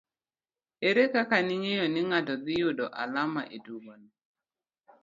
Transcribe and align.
Ere 0.87 1.03
kaka 1.13 1.37
ne 1.45 1.53
ing'eyo 1.57 1.85
ni 1.89 2.01
ng'ato 2.09 2.33
dhi 2.43 2.53
yudo 2.61 2.85
alama 3.01 3.41
e 3.55 3.57
tugono 3.65 4.09